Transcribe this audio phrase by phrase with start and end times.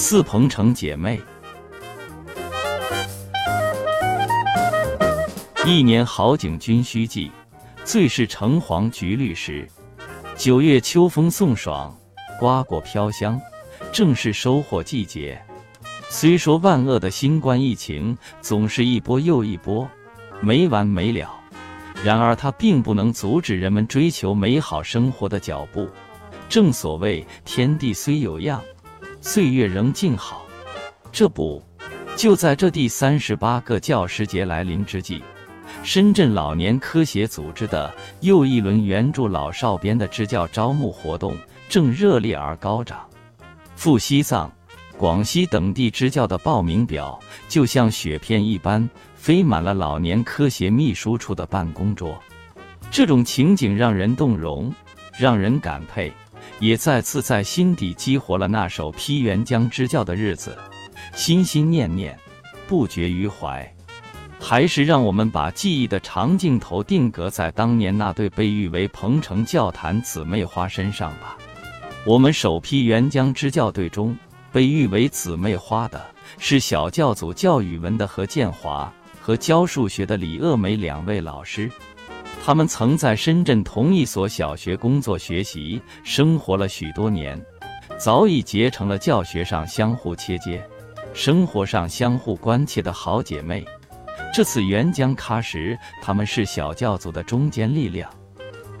[0.00, 1.20] 四鹏城姐妹。
[5.66, 7.32] 一年好景君须记，
[7.82, 9.68] 最是橙黄橘绿时。
[10.36, 11.92] 九月秋风送爽，
[12.38, 13.40] 瓜果飘香，
[13.92, 15.36] 正是收获季节。
[16.08, 19.90] 虽说万恶的新冠疫情总是一波又一波，
[20.40, 21.28] 没完没了，
[22.04, 25.88] 然而它并不能阻止人们追求美好生活的脚步。
[26.48, 28.62] 正所谓天地虽有恙，
[29.20, 30.46] 岁月仍静好。
[31.10, 31.62] 这不，
[32.16, 35.22] 就在这第三十八个教师节来临之际，
[35.82, 41.36] 深圳老年科协组织的又一轮援助老少边的支教招募活动
[41.68, 43.00] 正热烈而高涨。
[43.74, 44.52] 赴西藏、
[44.96, 52.18] 广西等地支教的报名表就像雪片一般飞满了老年科协秘书处的办公桌。
[52.90, 54.74] 这种情景让人动容，
[55.18, 56.12] 让人感佩。
[56.60, 60.56] 也再次在心底激活了那首批援疆支教的日子，
[61.14, 62.18] 心心念念，
[62.66, 63.66] 不绝于怀。
[64.40, 71.36] 还是让我们把记忆的长镜头定格在当年那对被誉为彭城教坛姊妹花身上吧。
[72.04, 74.16] 我们首批援疆支教队中，
[74.52, 76.00] 被誉为姊妹花的
[76.38, 81.70] 是小教组教语文的何建华和教数学的李鄂梅两位老师。
[82.48, 87.38] 他们曾在深圳同一所小学工作、学习、生活了许多年，
[87.98, 90.66] 早已结成了教学上相互切接、
[91.12, 93.62] 生活上相互关切的好姐妹。
[94.32, 98.10] 这次援疆喀什，他们是小教组的中坚力量。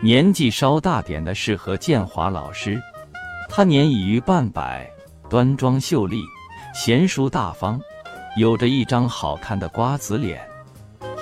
[0.00, 2.80] 年纪稍大点的是何建华老师，
[3.50, 4.90] 他年已逾半百，
[5.28, 6.22] 端庄秀丽，
[6.72, 7.78] 贤淑大方，
[8.38, 10.40] 有着一张好看的瓜子脸，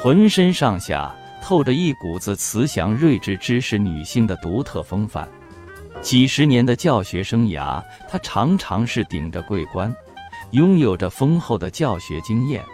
[0.00, 1.12] 浑身上下。
[1.46, 5.28] 透着一股子慈祥、睿智、知识女性的独特风范。
[6.02, 9.94] 几十年的教学生涯，她常常是顶着桂冠，
[10.50, 12.64] 拥有着丰厚的教学经验。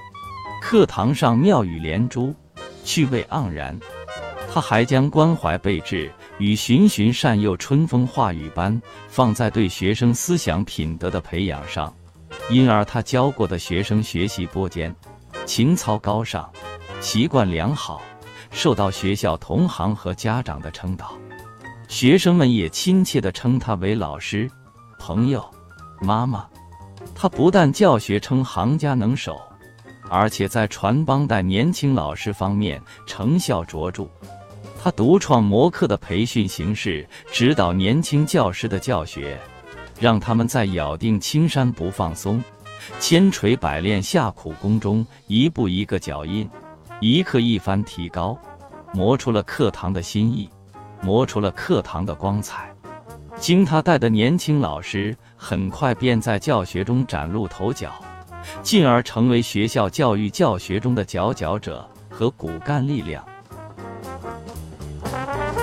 [0.63, 2.35] 课堂上妙语连珠，
[2.83, 3.79] 趣味盎然。
[4.51, 11.95] 她还将关怀备至与循循善诱、春风化雨般放在对学生思想品德的培养上，
[12.49, 14.97] 因而她教过的学生学习颇坚，
[15.45, 16.51] 情操高尚，
[17.03, 18.01] 习惯良好。
[18.53, 21.13] 受到学校同行和家长的称道，
[21.89, 24.49] 学生们也亲切地称他为老师、
[24.99, 25.45] 朋友、
[26.01, 26.47] 妈妈。
[27.15, 29.41] 他不但教学称行家能手，
[30.09, 34.07] 而且在传帮带年轻老师方面成效卓著。
[34.81, 39.39] 他独创模课的培训形式，指导年轻教师的教学，
[40.01, 42.43] 让他们在咬定青山不放松、
[42.99, 46.49] 千锤百炼下苦功中，一步一个脚印。
[47.03, 48.39] 一刻一番提高，
[48.93, 50.49] 磨出了课堂的新意，
[51.01, 52.73] 磨出了课堂的光彩。
[53.39, 57.91] 经他带的年轻老师，很快便在教学中崭露头角，
[58.63, 63.25] 进而成为学校教育教学中的佼佼者和骨干力量。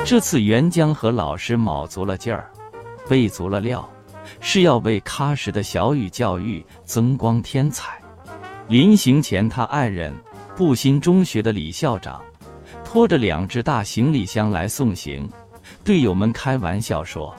[0.03, 2.51] 这次援疆和老师卯足了劲儿，
[3.07, 3.89] 备足了料，
[4.41, 7.97] 是要为喀什的小语教育增光添彩。
[8.67, 10.13] 临行前，他爱人。
[10.59, 12.21] 布新中学的李校长
[12.83, 15.25] 拖着两只大行李箱来送行，
[15.85, 17.33] 队友们开玩笑说：“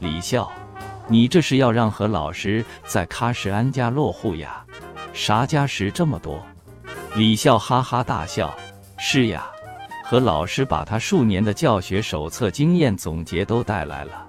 [0.00, 0.50] 李校，
[1.06, 4.64] 你这是要让何老师在喀什安家落户呀？
[5.12, 6.42] 啥家什这么多？”
[7.14, 8.56] 李校哈哈大笑
[8.96, 9.46] ：“是呀，
[10.02, 14.26] 何老师把他数年的教学手册、经验总结都带来了，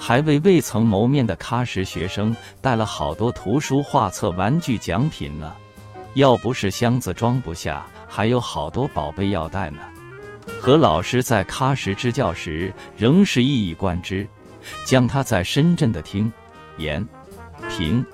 [0.00, 5.52] 还为未曾谋面的喀什学生带了好多图书、画册、玩具奖品呢。”
[6.14, 9.78] 要不是箱子装不下，还有好多宝贝要带呢。
[10.60, 14.26] 何老师在喀什支教时，仍是一以贯之，
[14.84, 16.30] 将他在深圳的听、
[16.76, 17.06] 言、
[17.70, 18.04] 评、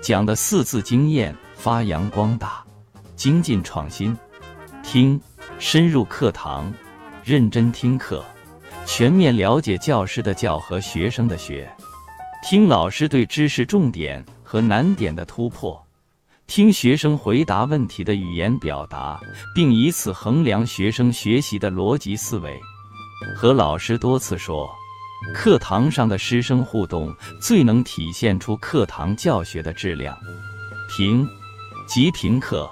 [0.00, 2.62] 讲的四字经验发扬光大，
[3.16, 4.16] 精进创新。
[4.82, 5.20] 听，
[5.58, 6.72] 深入课堂，
[7.24, 8.24] 认真听课，
[8.86, 11.68] 全面了解教师的教和学生的学。
[12.42, 15.84] 听老师对知识重点和难点的突破。
[16.48, 19.20] 听学生回答问题的语言表达，
[19.54, 22.58] 并以此衡量学生学习的逻辑思维。
[23.36, 24.66] 和老师多次说，
[25.34, 30.16] 课堂上的师生互动最能体现出课堂教学的质量。
[30.88, 31.28] 评
[31.86, 32.68] 即评课，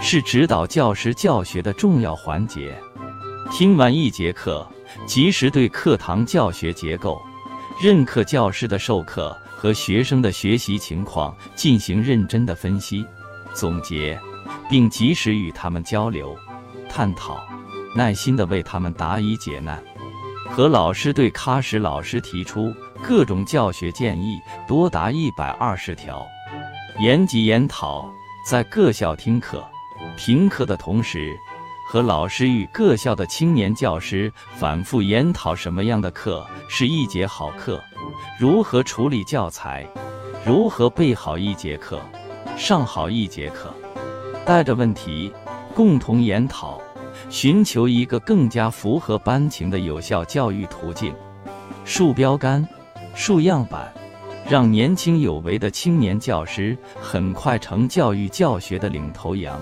[0.00, 2.76] 是指导教师教学的重要环节。
[3.52, 4.68] 听完一节课，
[5.06, 7.22] 及时对课堂教学结构、
[7.80, 9.34] 任课教师的授课。
[9.62, 13.06] 和学生的学习情况进行认真的分析、
[13.54, 14.18] 总结，
[14.68, 16.36] 并及时与他们交流、
[16.90, 17.40] 探讨，
[17.94, 19.80] 耐心地为他们答疑解难。
[20.50, 22.74] 何老师对喀什老师提出
[23.04, 24.36] 各种教学建议
[24.66, 26.26] 多达一百二十条，
[26.98, 28.12] 研及研讨，
[28.44, 29.64] 在各校听课、
[30.16, 31.38] 评课的同时，
[31.92, 37.78] 和老师与各校的青年教师反复研讨什么样的课是一节好课，
[38.40, 39.86] 如何处理教材，
[40.42, 42.00] 如何备好一节课，
[42.56, 43.70] 上好一节课，
[44.46, 45.30] 带着问题
[45.74, 46.80] 共同研讨，
[47.28, 51.14] 寻求一个更加符合班情的有效教育途径。
[51.84, 52.66] 树标杆，
[53.14, 53.92] 树样板。
[54.48, 59.60] 让年轻有为的青年教师很快成教育教学的领头羊。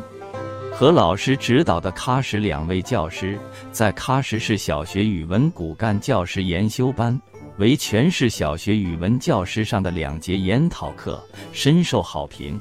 [0.81, 3.38] 和老师指导的喀什两位教师，
[3.71, 7.21] 在喀什市小学语文骨干教师研修班
[7.59, 11.23] 为全市小学语文教师上的两节研讨课，
[11.53, 12.59] 深受好评。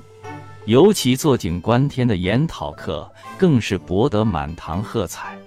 [0.66, 5.40] 尤其坐井观天的研讨课，更是博得满堂喝彩。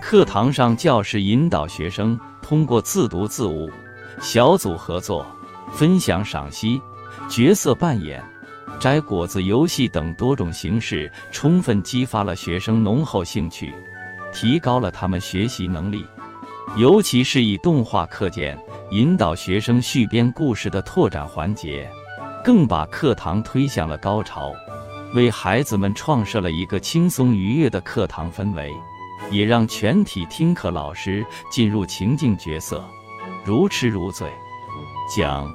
[0.00, 3.68] 课堂上，教师引导学生通过自读自悟、
[4.20, 5.26] 小组合作。
[5.72, 6.80] 分享赏析、
[7.28, 8.22] 角色扮演、
[8.80, 13.72] 摘果子游戏等多种形式，充分激发了学生浓厚兴趣，
[14.32, 16.04] 提高了他们学习能力。
[16.76, 18.58] 尤其是以动画课件
[18.90, 21.88] 引导学生续编故事的拓展环节，
[22.44, 24.52] 更把课堂推向了高潮，
[25.14, 28.70] 为孩子们创设了一个轻松愉悦的课堂氛围，
[29.30, 32.84] 也让全体听课老师进入情境角色，
[33.44, 34.28] 如痴如醉。
[35.16, 35.50] 讲。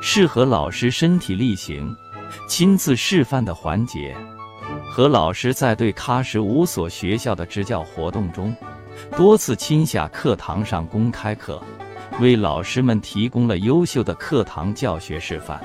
[0.00, 1.92] 适合老师身体力行、
[2.48, 4.16] 亲自示范的环节，
[4.90, 8.54] 和老师在对喀什五所学校的支教活动中，
[9.16, 11.62] 多次亲下课堂上公开课，
[12.20, 15.60] 为老师们提供了优秀的课堂教学示范。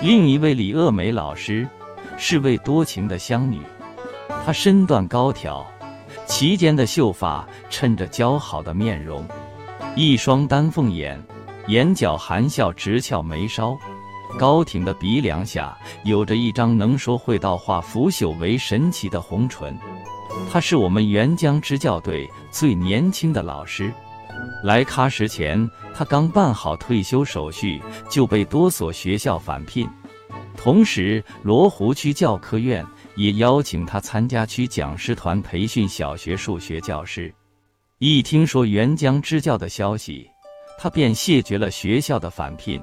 [0.00, 1.66] 另一位李鄂梅老师
[2.16, 3.60] 是位多情的乡女，
[4.44, 5.66] 她身段高挑，
[6.26, 9.26] 齐肩的秀发衬着姣好的面容，
[9.94, 11.22] 一双丹凤眼。
[11.68, 13.76] 眼角含笑，直翘眉梢，
[14.38, 19.78] 高挺的鼻梁下有着一张能说会道化、腐朽为神奇的红唇。
[20.50, 23.92] 他是我们沅江支教队最年轻的老师。
[24.62, 27.80] 来喀什前，他刚办好退休手续，
[28.10, 29.88] 就被多所学校返聘。
[30.56, 32.84] 同时，罗湖区教科院
[33.14, 37.32] 也邀请他参加区讲师团培训小学数学教师。
[37.98, 40.28] 一听说沅江支教的消息，
[40.78, 42.82] 他便谢绝了学校的返聘，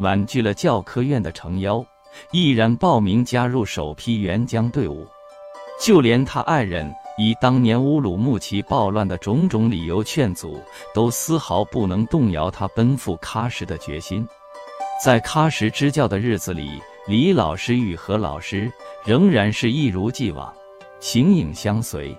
[0.00, 1.84] 婉拒了教科院的诚邀，
[2.30, 5.06] 毅然报名加入首批援疆队伍。
[5.80, 10.60] 就连他爱人以当年乌鲁木齐暴乱的种种理由劝阻，
[10.94, 14.26] 都丝毫不能动摇他奔赴喀什的决心。
[15.04, 18.70] 在喀什支教的日子里，李老师与何老师
[19.04, 20.52] 仍然是一如既往，
[20.98, 22.16] 形影相随。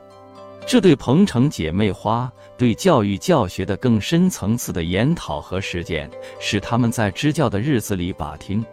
[0.70, 6.08] 这对鹏城姐妹花对教育教学的更深层次的研讨和实践，
[6.40, 8.64] 使他们在支教的日子里把听、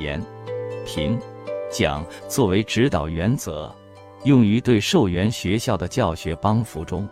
[0.00, 0.20] 研、
[0.84, 1.16] 评、
[1.70, 3.72] 讲作为指导原则，
[4.24, 7.08] 用于对受援学校的教学帮扶中。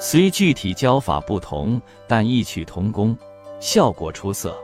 [0.00, 3.16] 虽具体教法不同，但异曲同工，
[3.60, 4.58] 效果出色。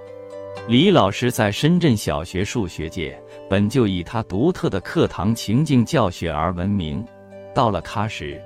[0.66, 3.16] 李老师在深圳小学数学界
[3.48, 7.06] 本就以他独特的课堂情境教学而闻名，
[7.54, 8.42] 到了喀什。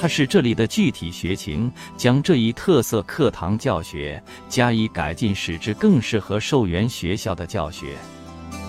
[0.00, 7.88] 他是这里的具体学情，将这一特色课堂教学加以改进，使之更适合受援学校的教学。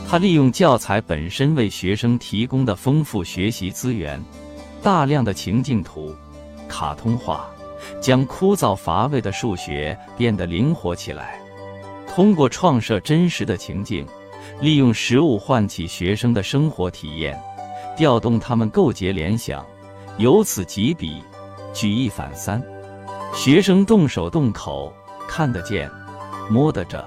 [0.05, 4.21] 他利用教材本身为学生提供的丰富学习资源，
[4.83, 6.13] 大量的情境图、
[6.67, 7.49] 卡通画，
[8.01, 11.39] 将枯燥乏味的数学变得灵活起来。
[12.13, 14.05] 通过创设真实的情境，
[14.59, 17.41] 利用实物唤起学生的生活体验，
[17.95, 19.65] 调动他们构结联想。
[20.17, 21.23] 由此及彼，
[21.73, 22.61] 举一反三，
[23.33, 24.93] 学生动手动口，
[25.27, 25.89] 看得见，
[26.49, 27.05] 摸得着，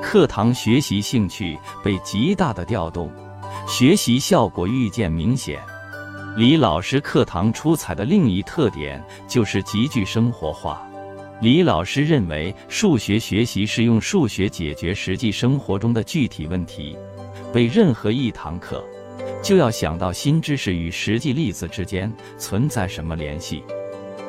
[0.00, 3.10] 课堂学习兴趣被极大的调动，
[3.66, 5.60] 学习效果愈见明显。
[6.36, 10.86] 李老师课堂出彩的另一特点就是极具生活化。
[11.40, 16.96] 李老师认为，数学学习是用数学解决实际生活中的具体问题，
[17.52, 18.82] 被任何一堂课。
[19.42, 23.62] 就要想到新知识与实际例子之间存在什么联系，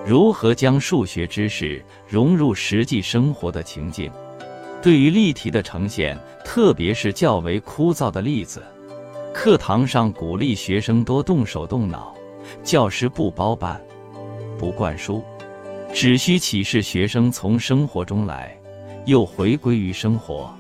[0.06, 4.12] 如何将数学知识融入实际生活的情境。
[4.82, 8.64] 对于例题的呈现，特别是较为枯燥的例子，
[9.34, 12.16] 课堂上鼓励学生多动手动脑，
[12.64, 13.82] 教师不包办、
[14.60, 15.24] 不灌输，
[15.94, 18.56] 只需启示学生从生活中来，
[19.06, 20.56] 又回归于生活。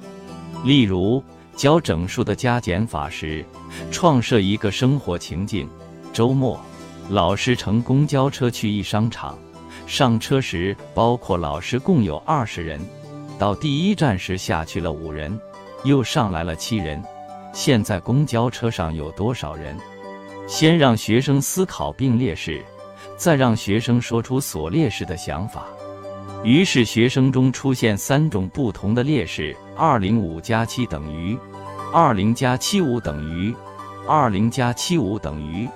[0.66, 1.24] 例如。
[1.58, 3.44] 教整数的加减法时，
[3.92, 5.68] 创设一个生活情境：
[6.14, 6.62] 周末，
[7.10, 9.36] 老师乘公交车去一商场，
[9.88, 12.80] 上车时包括老师共有二十人，
[13.40, 15.36] 到第一站时下去了五人，
[15.84, 17.04] 又上来了七人，
[17.54, 19.76] 现在公交车上有多少人？
[20.48, 22.64] 先让学生思考并列式，
[23.18, 25.66] 再让学生说出所列式的想法。
[26.44, 31.38] 于是学生中出现三种不同的列式：二零五加七等于，
[31.92, 33.54] 二零加七五等于，
[34.08, 35.68] 二零加七五等于。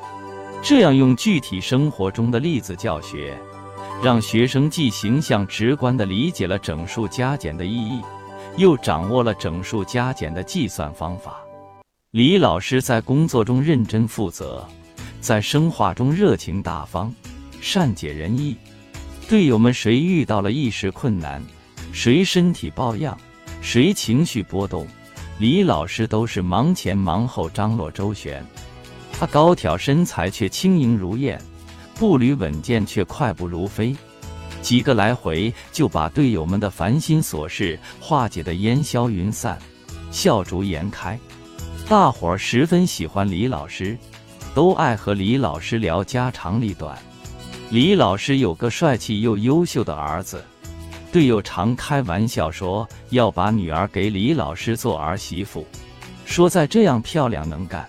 [0.63, 3.35] 这样用具体生活中的例子教学，
[4.03, 7.99] 让学生既形象直观地理解了整数加减的意义，
[8.57, 11.41] 又掌握了整数加减的计算方法。
[12.11, 14.65] 李老师在工作中认真负责，
[15.19, 17.11] 在生化中热情大方，
[17.59, 18.55] 善解人意。
[19.31, 21.41] 队友们谁遇到了一时困难，
[21.93, 23.17] 谁身体抱恙，
[23.61, 24.85] 谁情绪波动，
[25.39, 28.45] 李老师都是忙前忙后，张罗周旋。
[29.13, 31.41] 他高挑身材却轻盈如燕，
[31.95, 33.95] 步履稳健却快步如飞。
[34.61, 39.57] 几个来回就把队友们的烦心琐事化解得烟消云散，
[40.11, 41.17] 笑逐颜开。
[41.87, 43.97] 大伙儿十分喜欢李老师，
[44.53, 47.01] 都爱和李老师聊家长里短。
[47.71, 50.43] 李老师有个帅气又优秀的儿子，
[51.09, 55.65] 队友常开玩笑说要把女儿给李老师做儿媳妇，
[56.25, 57.87] 说在这样漂亮、能干、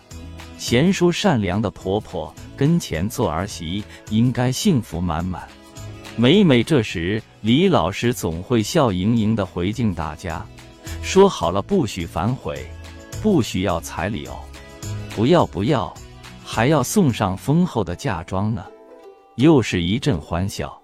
[0.56, 5.48] 贤淑、善良的婆婆跟前做儿媳，应该幸福满满。
[6.14, 10.46] 每每这时，李老师总会笑盈盈地回敬大家，
[11.02, 12.70] 说好了不许反悔，
[13.20, 14.38] 不需要彩礼哦，
[15.16, 15.92] 不要不要，
[16.44, 18.64] 还要送上丰厚的嫁妆呢。
[19.36, 20.78] 又是一阵欢笑。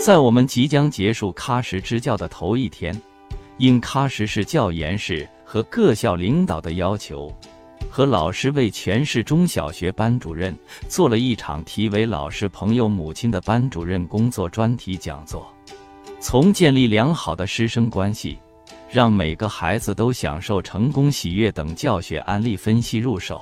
[0.00, 2.98] 在我们即将结束喀什支教的头一天，
[3.58, 7.32] 应喀什市教研室和各校领导的要求，
[7.90, 10.56] 和老师为全市中小学班主任
[10.88, 15.46] 做了一场题为“老师朋友母亲”的班主任工作专题讲座。
[16.18, 18.38] 从建立良好的师生关系，
[18.90, 23.40] 让每个孩子都享受成功喜悦等教学案例分析入手。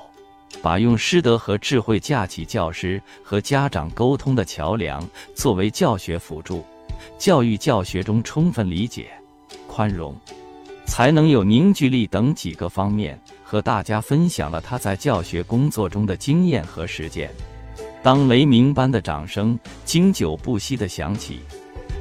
[0.61, 6.65] 把用师德和智慧架起教师和家长沟通的桥梁作为教学辅助，
[7.17, 9.09] 教育教学中充分理解、
[9.67, 10.15] 宽容，
[10.85, 17.31] 才能有凝聚力等几个方面，和大家分享了他在教学工作中的经验和实践。
[18.03, 21.39] 当雷鸣般的掌声经久不息地响起，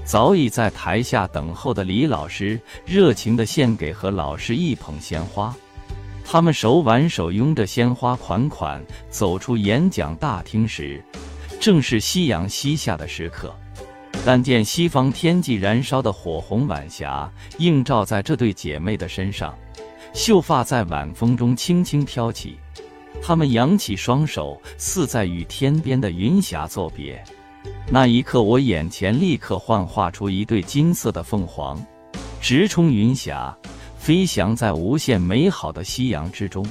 [0.05, 5.55] 早已在台下等候的李老师热情地献给和老师一捧鲜花。
[6.31, 11.03] 他们手挽手，拥着鲜花款款走出演讲大厅时，
[11.59, 13.51] 正是夕阳西下的时刻。
[14.27, 19.57] 但见西方天际燃烧的火红晚霞映照在这对姐妹的身上，
[20.13, 22.59] 秀发在晚风中轻轻飘起。
[23.23, 27.25] 她们扬起双手，似在与天边的云霞作别。
[27.91, 31.83] 那一刻，我眼前立刻幻化出一对金色的凤凰，
[32.39, 33.57] 直冲云霞。
[34.09, 36.65] 飞翔在无限美好的夕阳之中。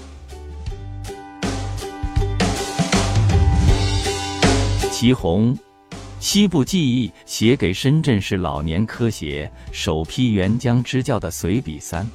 [4.90, 5.56] 祁红，
[6.20, 12.10] 西部记忆写给深圳市老年科协首批援疆支教的随笔三，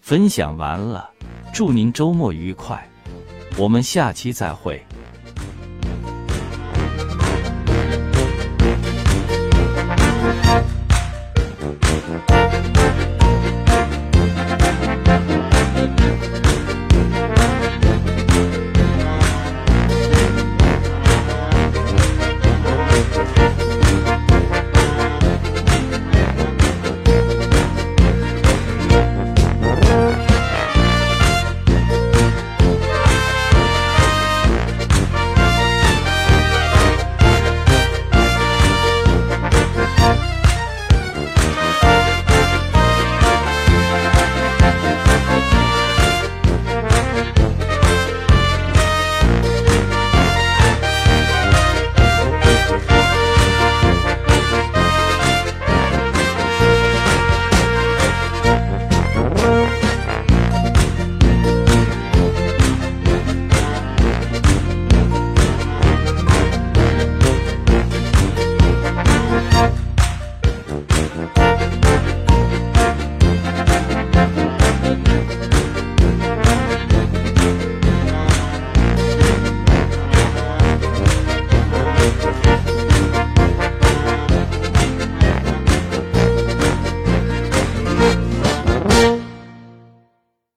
[0.00, 1.10] 分享完了，
[1.52, 2.88] 祝您周末愉快，
[3.58, 4.80] 我们下期再会。